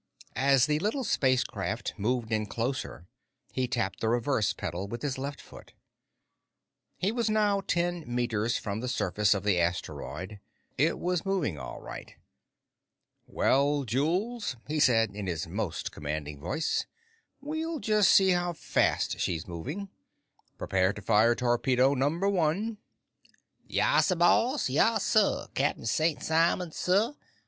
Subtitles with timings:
[0.35, 3.05] As the little spacecraft moved in closer,
[3.53, 5.73] he tapped the reverse pedal with his left foot.
[6.97, 10.39] He was now ten meters from the surface of the asteroid.
[10.75, 12.15] It was moving, all right.
[13.27, 16.87] "Well, Jules," he said in his most commanding voice,
[17.39, 19.89] "we'll see just how fast she's moving.
[20.57, 22.79] Prepare to fire Torpedo Number One!"
[23.67, 24.67] "Yassuh, boss!
[24.67, 27.13] Yassuh, Cap'n Sain' Simon, suh!